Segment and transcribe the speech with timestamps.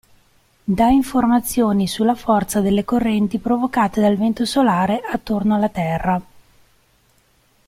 [0.63, 6.21] Da informazioni sulla forza delle correnti provocate dal vento solare attorno alla Terra.